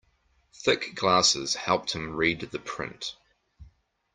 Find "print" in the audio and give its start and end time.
2.57-3.15